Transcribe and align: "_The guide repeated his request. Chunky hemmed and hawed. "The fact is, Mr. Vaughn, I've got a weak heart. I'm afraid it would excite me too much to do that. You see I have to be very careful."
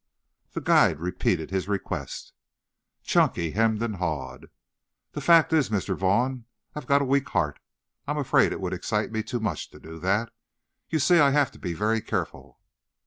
"_The 0.53 0.61
guide 0.61 0.99
repeated 0.99 1.51
his 1.51 1.67
request. 1.67 2.33
Chunky 3.03 3.51
hemmed 3.51 3.83
and 3.83 3.97
hawed. 3.97 4.47
"The 5.11 5.21
fact 5.21 5.53
is, 5.53 5.69
Mr. 5.69 5.95
Vaughn, 5.95 6.45
I've 6.73 6.87
got 6.87 7.03
a 7.03 7.05
weak 7.05 7.29
heart. 7.29 7.59
I'm 8.07 8.17
afraid 8.17 8.51
it 8.51 8.61
would 8.61 8.73
excite 8.73 9.11
me 9.11 9.21
too 9.21 9.39
much 9.39 9.69
to 9.69 9.79
do 9.79 9.99
that. 9.99 10.33
You 10.89 10.97
see 10.97 11.19
I 11.19 11.29
have 11.29 11.51
to 11.51 11.59
be 11.59 11.73
very 11.75 12.01
careful." 12.01 12.59